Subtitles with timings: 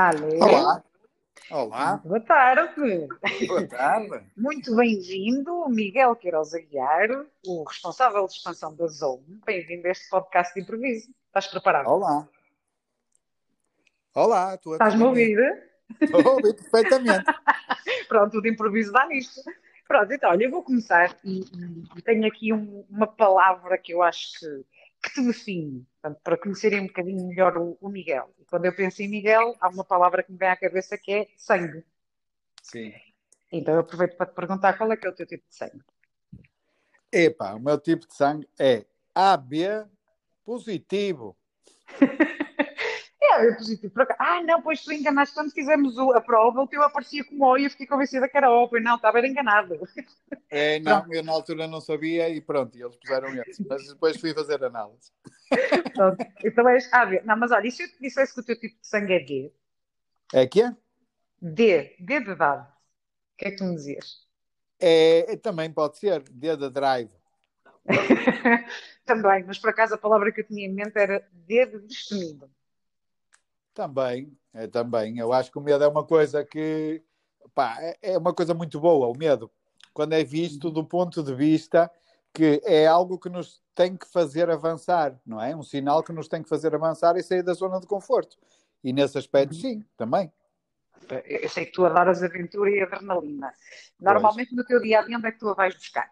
[0.00, 0.38] Ale.
[0.40, 0.84] Olá.
[1.50, 1.96] Olá.
[2.04, 3.08] Boa tarde.
[3.48, 4.24] Boa tarde.
[4.36, 7.08] Muito bem-vindo, Miguel Queiroz Aguiar,
[7.44, 9.40] o responsável de expansão da Zone.
[9.44, 11.10] Bem-vindo a este podcast de improviso.
[11.26, 11.88] Estás preparado?
[11.88, 12.28] Olá.
[14.14, 15.36] Olá, estou a Estás-me a ouvir?
[16.00, 17.24] Estou a ouvir perfeitamente.
[18.08, 19.40] Pronto, o de improviso dá nisto.
[19.88, 21.40] Pronto, então, olha, eu vou começar e,
[21.96, 24.46] e tenho aqui um- uma palavra que eu acho que,
[25.02, 28.34] que te define, portanto, para conhecerem um bocadinho melhor o, o Miguel.
[28.38, 31.12] E quando eu penso em Miguel, há uma palavra que me vem à cabeça que
[31.12, 31.84] é sangue.
[32.62, 32.92] Sim.
[33.50, 35.80] Então eu aproveito para te perguntar qual é que é o teu tipo de sangue.
[37.10, 39.86] Epá, o meu tipo de sangue é AB
[40.44, 41.36] positivo.
[43.38, 43.92] É, é positivo.
[44.18, 47.64] Ah, não, pois tu enganaste quando fizemos a prova, o teu aparecia como O e
[47.64, 49.78] eu fiquei convencida que era O, pois não, estava enganado.
[50.50, 53.66] É, não, eu na altura não sabia e pronto, eles puseram esse.
[53.68, 55.10] Mas depois fui fazer análise.
[55.94, 56.24] Pronto.
[56.44, 57.22] Então és A, B.
[57.24, 59.20] Não, mas olha, e se eu te dissesse que o teu tipo de sangue é
[59.20, 59.52] D?
[60.34, 60.76] É que é?
[61.40, 62.68] D, D de dado.
[62.68, 64.26] O que é que tu me dizias?
[64.78, 67.10] É, é, também pode ser, D de drive.
[69.04, 72.50] Também, mas por acaso a palavra que eu tinha em mente era D de destemido.
[73.78, 75.20] Também, é também.
[75.20, 77.00] Eu acho que o medo é uma coisa que
[77.54, 79.48] pá, é- é uma coisa muito boa, o medo.
[79.94, 81.88] Quando é visto do ponto de vista
[82.34, 85.54] que é algo que nos tem que fazer avançar, não é?
[85.54, 88.36] Um sinal que nos tem que fazer avançar e sair da zona de conforto.
[88.82, 90.32] E nesse aspecto, sim, também.
[91.24, 93.52] Eu sei que tu adoras aventura e adrenalina.
[94.00, 96.10] Normalmente no teu dia a dia, onde é que tu a vais buscar?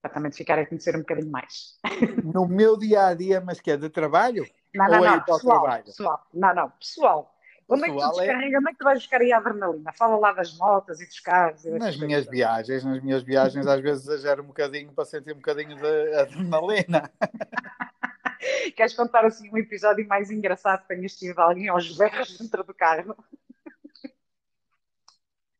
[0.00, 1.76] Para também te ficar a conhecer um bocadinho mais.
[2.22, 5.82] No meu dia a dia, mas que é de trabalho, Não, não, é não, pessoal,
[5.82, 6.26] pessoal.
[6.34, 7.34] Não, não, pessoal.
[7.68, 8.58] Onde é que tu Pessoal é- descarrega?
[8.58, 9.92] Onde é que tu vais buscar aí a adrenalina?
[9.92, 11.64] Fala lá das motas e dos carros.
[11.64, 12.30] e nas minhas coisas.
[12.30, 17.10] viagens, nas minhas viagens, às vezes exagero um bocadinho para sentir um bocadinho de adrenalina.
[18.76, 22.74] Queres contar assim um episódio mais engraçado que tenhas tido alguém aos berros dentro do
[22.74, 23.16] carro?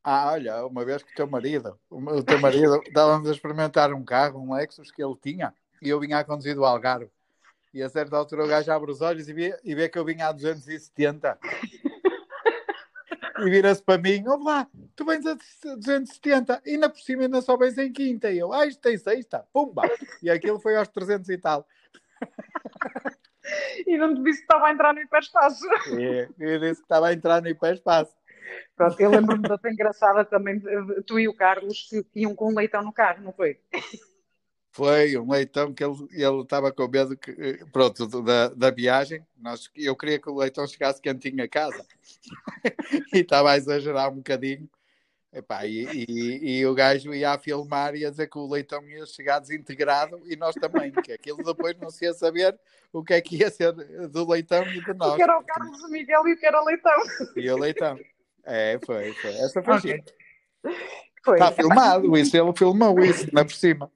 [0.02, 4.04] Ah, olha, uma vez que o teu marido, o teu marido, estávamos a experimentar um
[4.04, 7.10] carro, um Lexus que ele tinha, e eu vinha a conduzir do Algarve.
[7.74, 10.04] E a certa altura o gajo abre os olhos e vê, e vê que eu
[10.04, 11.36] vinha a 270.
[13.40, 17.42] E vira-se para mim, ouve lá, tu vens a 270, e ainda por cima ainda
[17.42, 18.30] só vens em quinta.
[18.30, 19.82] E eu, ah, isto tem sexta, pumba!
[20.22, 21.66] E aquilo foi aos 300 e tal.
[23.86, 25.66] E não te disse que estava a entrar no hiperespaço.
[25.90, 28.16] E eu disse que estava a entrar no hiperespaço.
[28.74, 30.62] Pronto, eu lembro-me outra engraçada também,
[31.06, 33.60] tu e o Carlos, que iam com um leitão no carro, não foi?
[34.74, 39.24] Foi um leitão que ele, ele estava com medo que, eh, pronto, da, da viagem.
[39.40, 41.86] Nós, eu queria que o leitão chegasse quentinho a casa
[43.14, 44.68] e estava a exagerar um bocadinho.
[45.32, 48.82] Epá, e, e, e o gajo ia a filmar e a dizer que o leitão
[48.88, 52.58] ia chegar desintegrado e nós também, que aquilo depois não se ia saber
[52.92, 53.72] o que é que ia ser
[54.08, 55.14] do leitão e de O nós.
[55.14, 57.02] que era o Carlos, o Miguel e o que era o leitão.
[57.36, 57.96] E o leitão.
[58.42, 59.30] É, foi, foi.
[59.34, 59.90] Essa foi Ok.
[59.92, 60.04] gira.
[61.24, 61.34] Foi.
[61.34, 63.88] Está filmado isso, ele filmou isso, na por cima.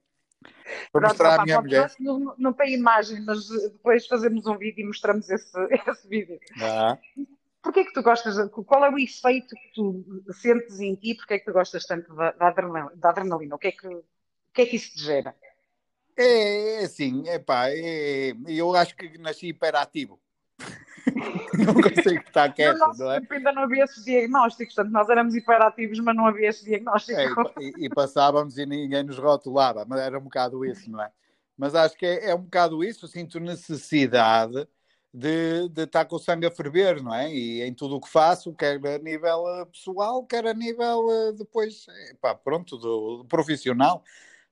[0.92, 1.92] Para Pronto, mostrar à minha mulher.
[1.98, 5.52] Não, não tem imagem, mas depois fazemos um vídeo e mostramos esse,
[5.88, 6.38] esse vídeo.
[6.60, 6.98] Ah.
[7.62, 8.36] Porquê que tu gostas,
[8.66, 12.14] qual é o efeito que tu sentes em ti, porquê é que tu gostas tanto
[12.14, 13.54] da, da adrenalina, da adrenalina?
[13.56, 14.04] O que é que, o
[14.54, 15.34] que é que isso te gera?
[16.16, 20.20] É, é assim, é pá, é, eu acho que nasci hiperativo.
[21.66, 23.22] não consigo estar quieto, nosso não é?
[23.30, 27.18] ainda não havia esses diagnósticos, portanto nós éramos hiperativos, mas não havia esse diagnóstico.
[27.18, 27.26] É,
[27.60, 31.10] e, e- passávamos e ninguém nos rotulava, mas era um bocado isso, não é?
[31.56, 34.68] Mas acho que é, é um bocado isso, sinto necessidade
[35.12, 37.32] de, de estar com o sangue a ferver, não é?
[37.32, 41.32] E em tudo o que faço, quer a nível eh, pessoal, quer a nível eh,
[41.32, 41.86] depois,
[42.20, 44.04] pá, pronto, do, do profissional.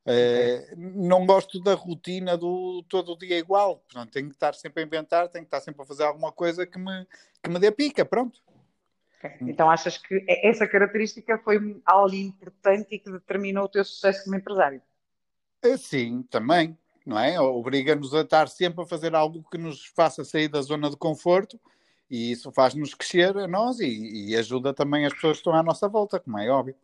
[0.08, 4.84] Eh, não gosto da rotina do todo o dia igual, portanto, tenho que estar sempre
[4.84, 7.06] a inventar, tenho que estar sempre a fazer alguma coisa que me,
[7.42, 8.40] que me dê pica, pronto.
[9.18, 9.30] Ok.
[9.42, 14.36] Então achas que essa característica foi algo importante e que determinou o teu sucesso como
[14.36, 14.80] empresário?
[15.64, 17.40] Eh, Sim, também, não é?
[17.40, 21.58] Obriga-nos a estar sempre a fazer algo que nos faça sair da zona de conforto
[22.08, 25.64] e isso faz-nos crescer a nós e, e ajuda também as pessoas que estão à
[25.64, 26.76] nossa volta, como é óbvio.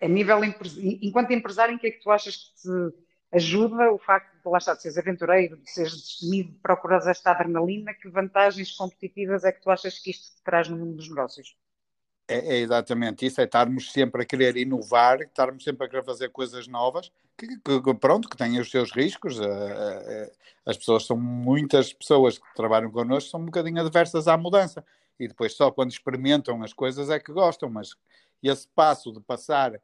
[0.00, 2.94] A nível enquanto empresário, em que é que tu achas que te
[3.32, 7.30] ajuda o facto de lá estar, de seres aventureiro, de seres destemido, de procurares esta
[7.32, 7.94] adrenalina?
[7.94, 11.56] Que vantagens competitivas é que tu achas que isto te traz no mundo dos negócios?
[12.30, 16.28] É, é exatamente isso, é estarmos sempre a querer inovar, estarmos sempre a querer fazer
[16.30, 19.40] coisas novas, que, que- pronto, que têm os seus riscos.
[19.40, 20.32] eh, eh,
[20.66, 24.84] As pessoas são muitas pessoas que trabalham connosco, são um bocadinho adversas à mudança.
[25.18, 27.96] E depois só quando experimentam as coisas é que gostam, mas
[28.42, 29.80] esse passo de passar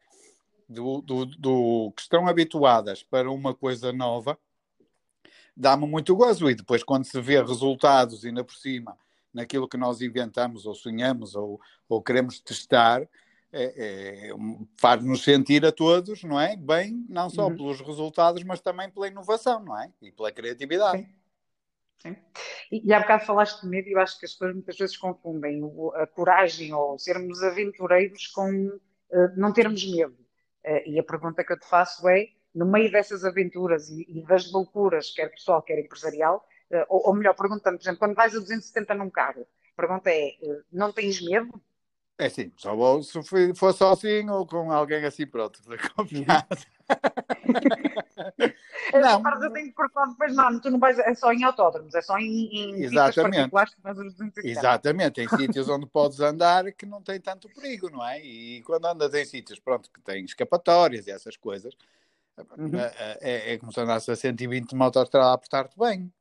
[0.68, 4.38] do, do, do que estão habituadas para uma coisa nova
[5.56, 6.50] dá-me muito gozo.
[6.50, 8.96] E depois, quando se vê resultados, ainda por cima,
[9.32, 13.02] naquilo que nós inventamos ou sonhamos ou, ou queremos testar,
[13.52, 14.30] é, é,
[14.76, 16.56] faz-nos sentir a todos, não é?
[16.56, 17.56] Bem, não só uhum.
[17.56, 19.92] pelos resultados, mas também pela inovação, não é?
[20.02, 21.02] E pela criatividade.
[21.02, 21.08] Sim.
[21.98, 22.16] Sim.
[22.70, 24.96] E, e há bocado falaste de medo e eu acho que as pessoas muitas vezes
[24.96, 25.62] confundem
[25.94, 28.80] a coragem ou sermos aventureiros com uh,
[29.36, 30.16] não termos medo.
[30.64, 34.22] Uh, e a pergunta que eu te faço é, no meio dessas aventuras e, e
[34.22, 38.34] das loucuras, quer pessoal, quer empresarial, uh, ou, ou, melhor, perguntando, por exemplo, quando vais
[38.34, 40.32] a 270 num carro, a pergunta é,
[40.72, 41.60] não tens medo?
[42.16, 43.20] É sim, só vou se
[43.54, 46.66] for sozinho ou com alguém assim pronto, de confiança.
[49.00, 49.20] não.
[49.20, 52.02] Mas eu tenho que cortar depois, não, tu não vais, é só em autódromos, é
[52.02, 53.50] só em, em Exatamente.
[54.44, 58.20] Exatamente, em sítios onde podes andar que não tem tanto perigo, não é?
[58.20, 61.74] E quando andas em sítios, pronto, que tem escapatórias e essas coisas,
[62.56, 62.78] uhum.
[62.78, 66.12] é, é, é como se andasse a 120 de autostrada a apertar-te bem.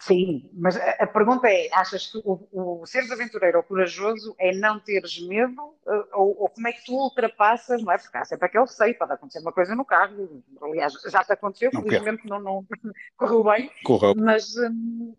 [0.00, 4.54] Sim, mas a, a, pergunta é: achas que o, o seres aventureiro ou corajoso é
[4.54, 5.74] não teres medo?
[5.86, 7.82] Eh, ou, ou, como é que tu ultrapassas?
[7.82, 7.98] Não é?
[7.98, 10.42] Porque há sempre aquele receio, pode acontecer uma coisa no carro.
[10.62, 12.66] Aliás, já te aconteceu, não felizmente não, não
[13.16, 13.70] correu bem.
[13.84, 14.14] Correu.
[14.16, 15.14] Mas hum,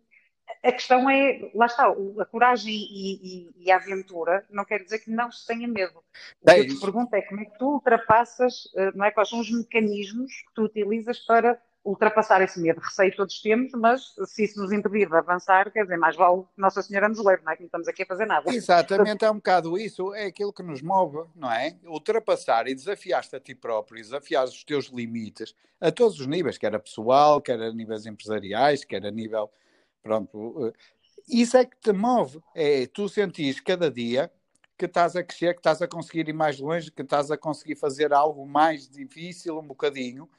[0.64, 5.00] a questão é: lá está, a coragem e, e, e, a aventura não quer dizer
[5.00, 6.00] que não se tenha medo.
[6.42, 8.64] O que eu te pergunto é: como é que tu ultrapassas?
[8.76, 9.12] Eh, não é?
[9.12, 12.80] Quais são os mecanismos que tu utilizas para ultrapassar esse medo.
[12.80, 16.82] Receio todos temos, mas se isso nos impedir de avançar, quer dizer, mais vale Nossa
[16.82, 18.54] Senhora nos leve, não é que não estamos aqui a fazer nada.
[18.54, 21.78] Exatamente, é um bocado isso, é aquilo que nos move, não é?
[21.86, 26.76] Ultrapassar e desafiar-te a ti próprio, desafiar os teus limites a todos os níveis, quer
[26.76, 29.50] a pessoal, quer a níveis empresariais, quer a nível,
[30.04, 30.74] pronto, eh,
[31.30, 34.32] isso é que te move, é tu sentis cada dia
[34.78, 37.76] que estás a crescer, que estás a conseguir ir mais longe, que estás a conseguir
[37.76, 40.30] fazer algo mais difícil um bocadinho,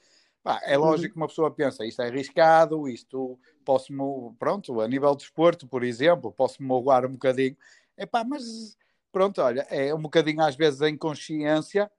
[0.64, 0.84] é uhum.
[0.84, 3.92] lógico que uma pessoa pensa, isto é arriscado, isto posso,
[4.38, 7.56] pronto, a nível de desporto, por exemplo, posso me um bocadinho.
[7.96, 8.76] Epá, mas
[9.12, 11.90] pronto, olha, é um bocadinho às vezes a inconsciência,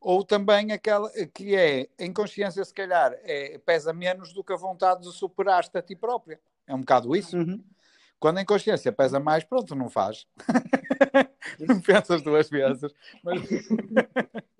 [0.00, 4.56] ou também aquela que é, a inconsciência se calhar é, pesa menos do que a
[4.56, 6.40] vontade de superar-te a ti própria.
[6.66, 7.36] É um bocado isso.
[7.36, 7.62] Uhum.
[8.20, 10.26] Quando a inconsciência pesa mais, pronto, não faz.
[11.58, 12.92] não pensas duas vezes.
[13.24, 13.42] Mas...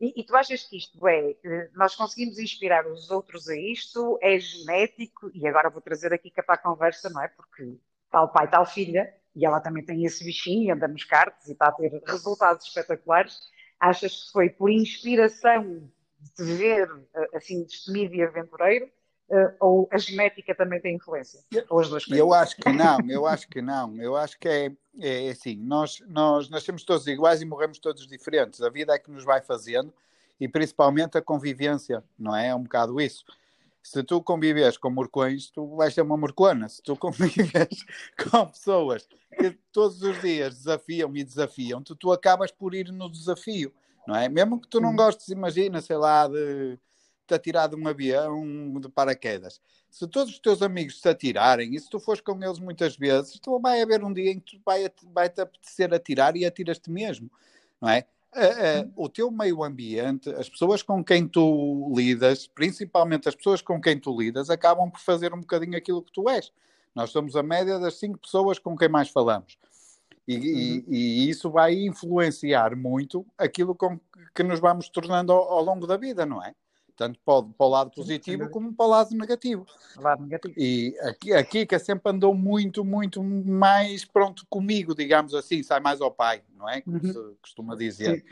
[0.00, 1.34] E, e, tu achas que isto é,
[1.74, 6.42] nós conseguimos inspirar os outros a isto, é genético, e agora vou trazer aqui cá
[6.42, 7.28] para a conversa, não é?
[7.28, 7.76] Porque
[8.10, 11.68] tal pai, tal filha, e ela também tem esse bichinho, anda nos cartos e está
[11.68, 13.38] a ter resultados espetaculares.
[13.78, 15.88] Achas que foi por inspiração
[16.36, 16.88] de ver,
[17.34, 18.90] assim, destemido e aventureiro,
[19.60, 21.40] ou a genética também tem influência?
[21.68, 22.18] Ou as duas coisas?
[22.18, 23.94] Eu acho que não, eu acho que não.
[23.96, 28.62] Eu acho que é, é assim, nós, nós nascemos todos iguais e morremos todos diferentes.
[28.62, 29.92] A vida é que nos vai fazendo
[30.40, 32.48] e principalmente a convivência, não é?
[32.48, 33.24] É um bocado isso.
[33.82, 36.68] Se tu convives com morcões, tu vais ser uma morcona.
[36.68, 37.84] Se tu convives
[38.30, 43.10] com pessoas que todos os dias desafiam e desafiam, tu, tu acabas por ir no
[43.10, 43.72] desafio,
[44.06, 44.28] não é?
[44.28, 44.96] Mesmo que tu não hum.
[44.96, 46.78] gostes, imagina, sei lá, de
[47.28, 49.60] te atirar de um avião de paraquedas.
[49.90, 53.38] Se todos os teus amigos te atirarem e se tu fores com eles muitas vezes,
[53.38, 56.90] tu vai haver um dia em que tu vai, vai te apetecer atirar e atiras-te
[56.90, 57.30] mesmo,
[57.80, 58.06] não é?
[58.34, 63.62] Uh, uh, o teu meio ambiente, as pessoas com quem tu lidas, principalmente as pessoas
[63.62, 66.52] com quem tu lidas, acabam por fazer um bocadinho aquilo que tu és.
[66.94, 69.56] Nós somos a média das cinco pessoas com quem mais falamos.
[70.26, 70.42] E, uhum.
[70.42, 73.98] e, e isso vai influenciar muito aquilo com
[74.34, 76.54] que nos vamos tornando ao, ao longo da vida, não é?
[76.98, 79.64] Tanto para o, para o lado positivo Sim, como para o lado negativo.
[79.96, 80.52] Lado negativo.
[80.58, 86.00] E aqui, a Kika sempre andou muito, muito mais pronto comigo, digamos assim, sai mais
[86.00, 86.80] ao pai, não é?
[86.80, 87.12] Como uhum.
[87.12, 88.24] se costuma dizer.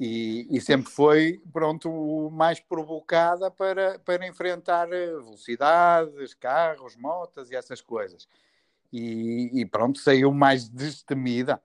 [0.00, 7.80] E, e, sempre foi, pronto, mais provocada para, para enfrentar velocidades, carros, motas e essas
[7.80, 8.28] coisas.
[8.92, 11.60] E, e pronto, saiu mais destemida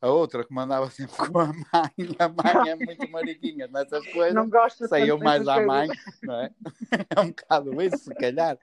[0.00, 4.34] a outra que mandava sempre com a mãe, a mãe é muito mariquinha nessas coisas.
[4.34, 5.88] Não gosto Saiu mais à mãe,
[6.22, 6.50] não é?
[7.16, 8.58] É um bocado isso, se calhar.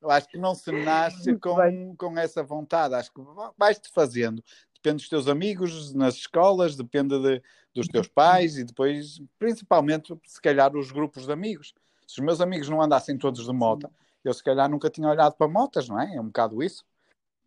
[0.00, 3.20] Eu acho que não se nasce com, com essa vontade, acho que
[3.56, 4.42] vais-te fazendo.
[4.74, 7.40] Depende dos teus amigos nas escolas, depende de,
[7.72, 11.72] dos teus pais e depois, principalmente, se calhar, os grupos de amigos.
[12.04, 13.88] Se os meus amigos não andassem todos de moto,
[14.24, 16.16] eu se calhar nunca tinha olhado para motas, não é?
[16.16, 16.84] É um bocado isso.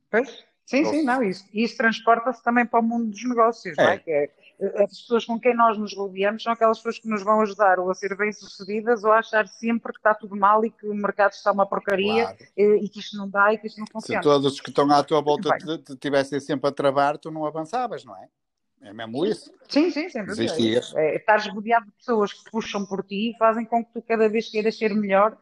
[0.10, 3.84] Pois, Sim, sim, não, isso, isso transporta-se também para o mundo dos negócios, é.
[3.84, 4.00] não é?
[4.00, 4.30] Que é,
[4.84, 7.92] as pessoas com quem nós nos rodeamos são aquelas pessoas que nos vão ajudar ou
[7.92, 11.34] a ser bem-sucedidas ou a achar sempre que está tudo mal e que o mercado
[11.34, 12.38] está uma porcaria claro.
[12.58, 14.22] e, e, que isto não dá e que isto não funciona.
[14.22, 15.50] Se todos os que estão à tua volta
[15.90, 18.28] estivessem sempre a travar, tu não avançavas, não é?
[18.82, 19.52] É mesmo isso?
[19.68, 20.32] Sim, sim, sempre.
[20.32, 20.82] Existia.
[20.96, 24.02] É, é, estás rodeado de pessoas que puxam por ti e fazem com que tu
[24.02, 25.38] cada vez queiras ser melhor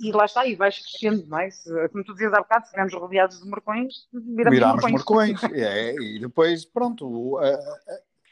[0.00, 1.50] E lá está, e vais crescendo, não é?
[1.50, 5.40] Se, como tu dizias há bocado, se estivermos rodeados de morcões, viramos, viramos morcões.
[5.40, 5.52] morcões.
[5.54, 7.38] é, e depois, pronto,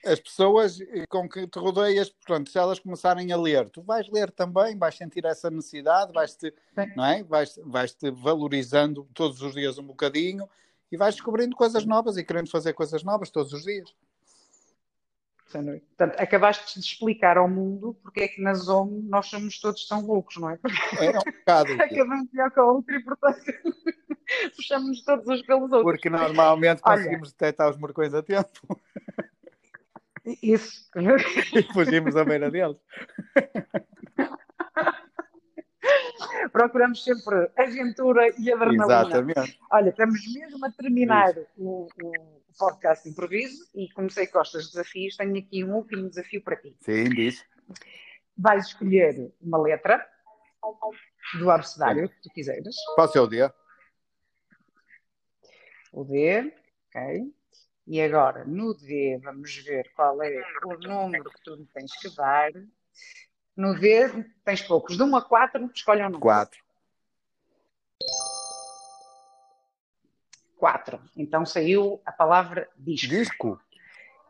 [0.04, 0.78] as pessoas
[1.09, 4.97] com que te rodeias, pronto, se elas começarem a ler, tu vais ler também, vais
[4.97, 6.52] sentir essa necessidade, vais-te,
[6.97, 7.23] não é?
[7.23, 10.49] Vais, vais-te valorizando todos os dias um bocadinho
[10.90, 13.94] e vais descobrindo coisas novas e querendo fazer coisas novas todos os dias.
[15.50, 20.07] Portanto, acabaste de explicar ao mundo porque é que na Zoom nós somos todos tão
[20.07, 20.57] loucos, não é?
[20.57, 21.73] Porque é um bocado.
[21.73, 23.45] é cada um pior que o outro e, portanto,
[24.57, 25.83] puxamos todos uns pelos outros.
[25.83, 28.80] Porque normalmente conseguimos Olha, detectar os morcões a tempo.
[30.42, 30.88] Isso.
[31.54, 32.76] e fugimos à beira deles.
[36.52, 38.85] Procuramos sempre aventura e adrenalina.
[38.85, 39.59] Exatamente.
[39.71, 45.17] Olha, estamos mesmo a terminar o, o podcast de improviso e comecei com estes desafios,
[45.17, 46.76] tenho aqui um último desafio para ti.
[46.81, 47.45] Sim, diz.
[48.37, 50.07] Vais escolher uma letra
[51.38, 52.76] do abecedário que tu quiseres.
[52.95, 53.50] Qual é o D?
[55.93, 56.55] O D,
[56.88, 57.35] ok.
[57.87, 62.52] E agora, no D, vamos ver qual é o número que tu tens que dar.
[63.57, 64.97] No D, tens poucos.
[64.97, 66.21] De 1 a 4, escolhe um número.
[66.21, 66.70] 4.
[70.61, 71.00] 4.
[71.17, 73.09] Então saiu a palavra disco.
[73.09, 73.61] Disco?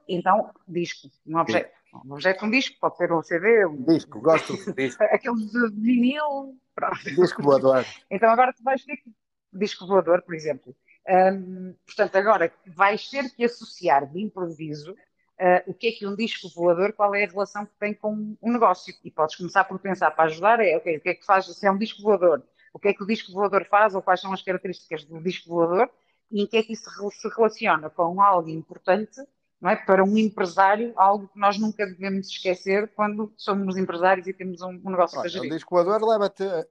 [0.09, 1.71] Então, disco, um objeto.
[2.05, 3.67] Um objeto, um disco, pode ser um CD.
[3.67, 3.83] Um...
[3.83, 5.03] Disco, gosto de disco.
[5.03, 6.57] Aquele de vinil.
[6.73, 7.03] Pronto.
[7.03, 7.85] Disco voador.
[8.09, 9.11] Então agora tu vais ter que.
[9.53, 10.75] Disco voador, por exemplo.
[11.09, 16.15] Um, portanto, agora vais ter que associar de improviso uh, o que é que um
[16.15, 18.95] disco voador, qual é a relação que tem com um negócio.
[19.05, 21.67] E podes começar por pensar para ajudar, é okay, o que é que faz, se
[21.67, 22.41] é um disco voador,
[22.73, 25.49] o que é que o disco voador faz ou quais são as características do disco
[25.49, 25.91] voador
[26.31, 29.21] e em que é que isso se relaciona com algo importante
[29.61, 29.77] não é?
[29.77, 34.81] para um empresário, algo que nós nunca devemos esquecer quando somos empresários e temos um,
[34.85, 35.51] um negócio Olha, a gerir.
[35.51, 36.67] O disco leva-te a,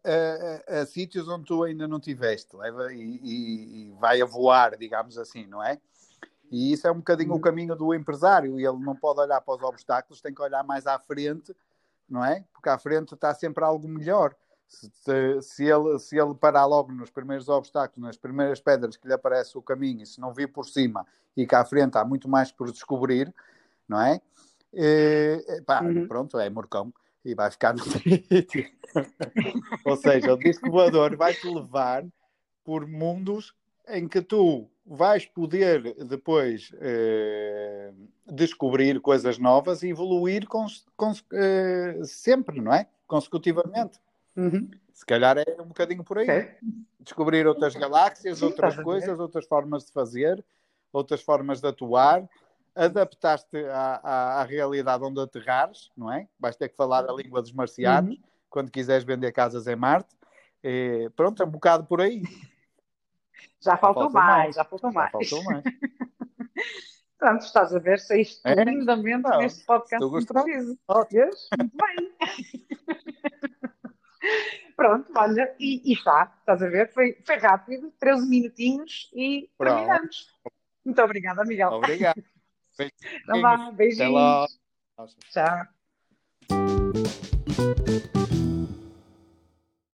[0.73, 4.75] a, a, sítios onde tu ainda não tiveste, leva e, e, e, vai a voar,
[4.75, 5.79] digamos assim, não é?
[6.51, 7.37] E isso é um bocadinho uhum.
[7.37, 10.63] o caminho do empresário, e ele não pode olhar para os obstáculos, tem que olhar
[10.63, 11.55] mais à frente,
[12.09, 12.43] não é?
[12.51, 14.35] Porque à frente está sempre algo melhor.
[14.69, 19.13] Se, se, ele, se ele parar logo nos primeiros obstáculos, nas primeiras pedras que lhe
[19.13, 22.29] aparece o caminho, e se não vir por cima e cá à frente há muito
[22.29, 23.33] mais por descobrir,
[23.87, 24.21] não é?
[24.73, 26.07] E, pá, uhum.
[26.07, 26.93] pronto, é morcão
[27.25, 28.69] e vai ficar no sítio.
[29.85, 32.05] Ou seja, o disco voador vai-te levar
[32.63, 33.53] por mundos
[33.87, 37.91] em que tu vais poder depois eh,
[38.27, 40.47] descobrir coisas novas e evoluir
[41.33, 42.87] eh, sempre, não é?
[43.07, 43.99] Consecutivamente.
[44.39, 44.71] Uhum.
[44.93, 46.23] Se calhar é um bocadinho por aí.
[46.23, 46.55] Okay.
[46.99, 50.43] Descobrir outras galáxias, Sim, outras coisas, outras formas de fazer,
[50.91, 52.27] outras formas de atuar,
[52.75, 56.27] adaptar-te à, à, à, realidade onde aterrares, não é?
[56.39, 58.23] Vais ter que falar a língua dos marcianos uhum.
[58.49, 60.15] quando quiseres vender casas em Marte.
[60.63, 62.21] E, pronto, é um bocado por aí.
[63.61, 65.11] Já, já faltou, mais, mais, já faltou mais.
[65.11, 65.63] Já faltou mais.
[67.19, 68.63] Pronto, estás a ver, saíste é?
[68.63, 69.95] lindamente não, neste podcast.
[69.95, 70.45] Estou gostando.
[71.57, 72.65] Muito bem.
[74.75, 76.91] Pronto, olha, e, e, está, estás a ver?
[76.93, 79.75] Foi, foi rápido, 13 minutinhos e Pronto.
[79.75, 80.27] terminamos.
[80.85, 81.69] Muito obrigada, Miguel.
[81.69, 82.23] Obrigado.
[82.79, 83.99] Então vá, beijinhos.
[83.99, 84.47] Até lá.
[85.29, 85.67] Tchau.